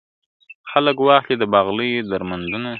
خلک 0.71 0.97
واخلي 1.07 1.35
د 1.39 1.43
باغلیو 1.53 2.07
درمندونه!. 2.11 2.69